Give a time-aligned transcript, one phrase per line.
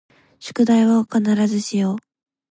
[0.39, 1.97] 宿題を必ずしよう